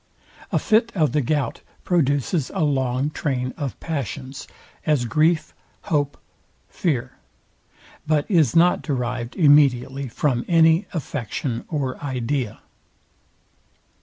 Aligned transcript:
A 0.51 0.57
fit 0.57 0.91
of 0.95 1.11
the 1.11 1.21
gout 1.21 1.61
produces 1.83 2.49
a 2.55 2.63
long 2.63 3.11
train 3.11 3.53
of 3.55 3.79
passions, 3.79 4.47
as 4.83 5.05
grief, 5.05 5.53
hope, 5.83 6.17
fear; 6.67 7.19
but 8.07 8.25
is 8.27 8.55
not 8.55 8.81
derived 8.81 9.35
immediately 9.35 10.07
from 10.09 10.43
any 10.47 10.87
affection 10.91 11.65
or 11.67 12.03
idea. 12.03 12.61